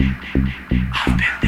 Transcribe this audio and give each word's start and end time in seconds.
I've 0.00 1.16
been 1.16 1.26
there. 1.42 1.47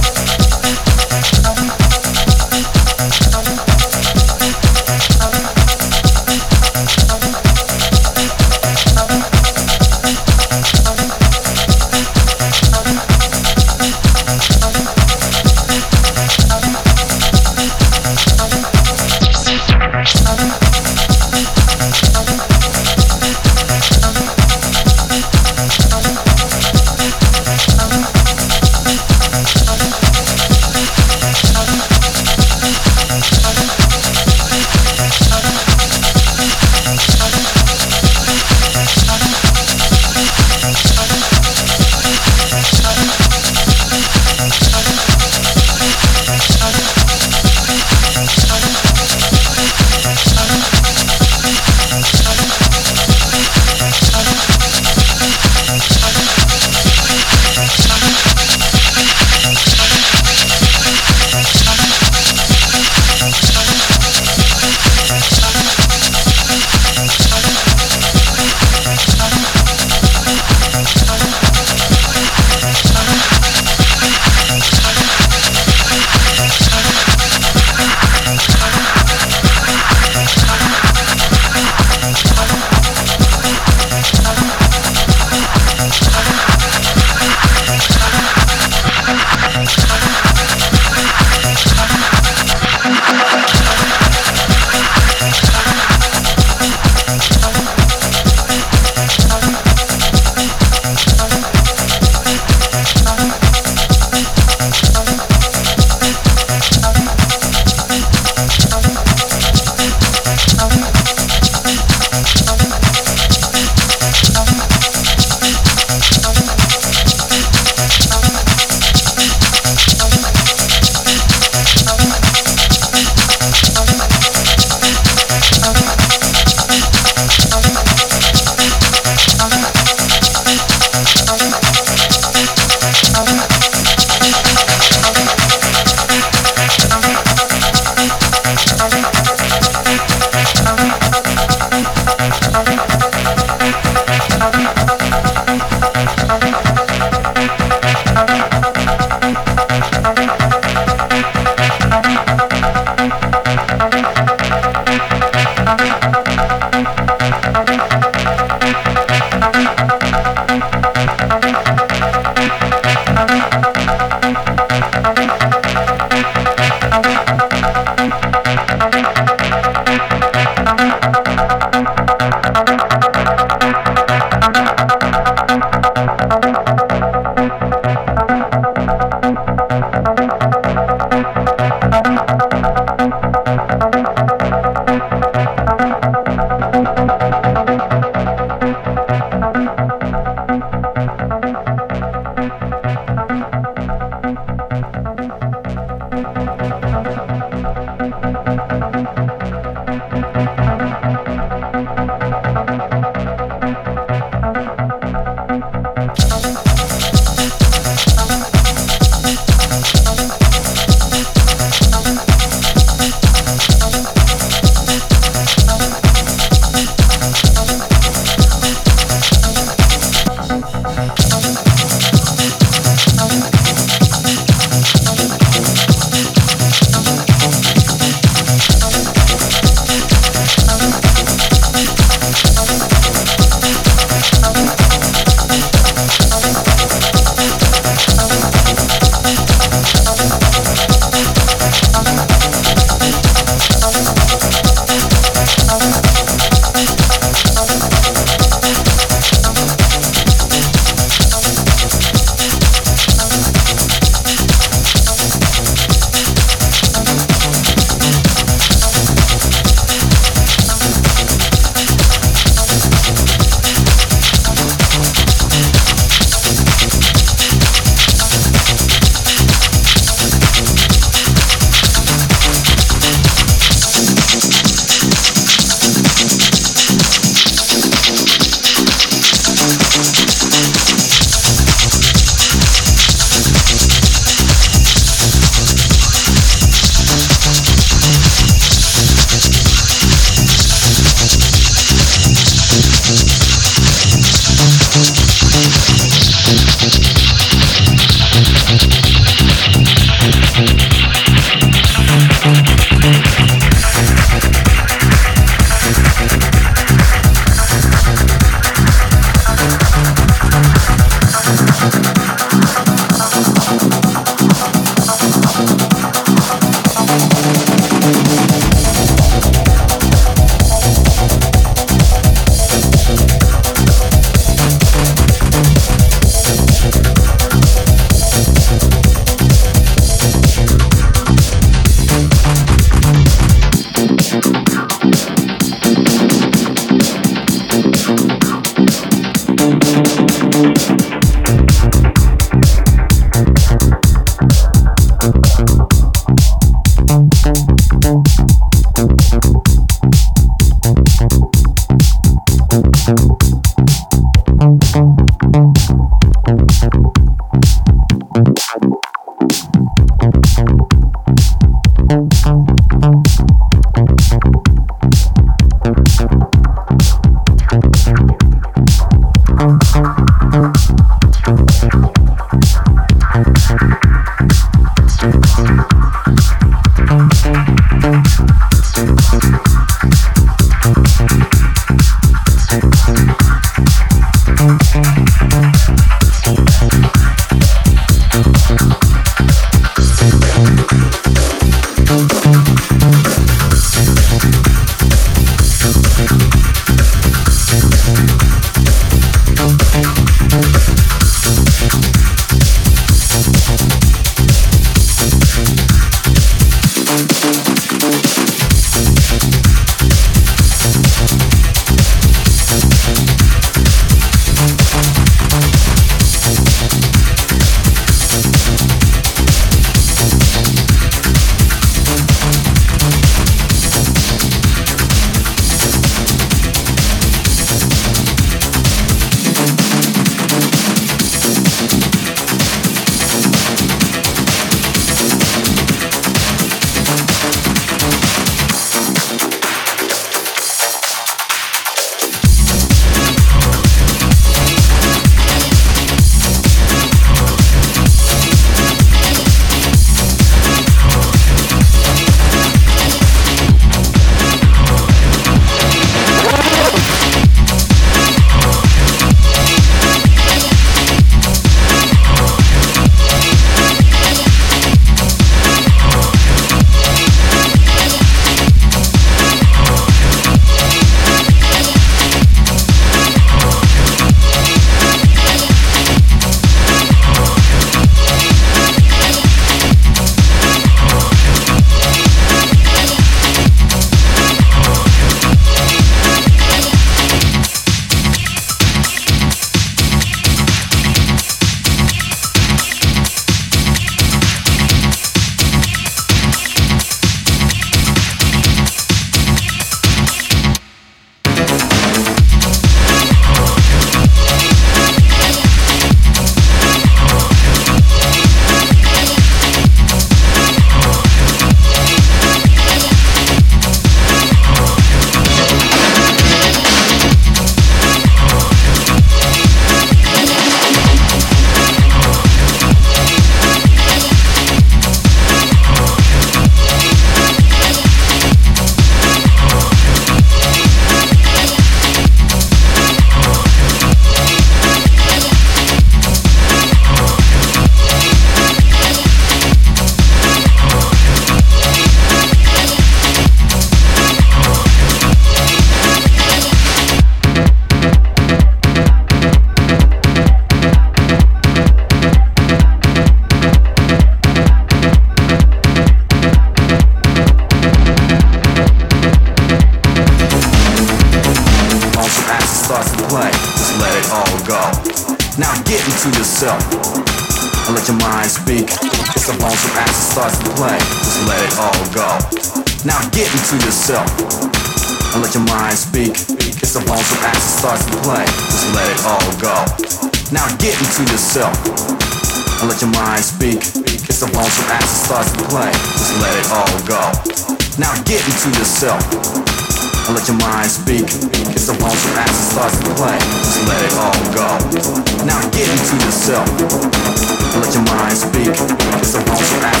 Play. 599.79 600.00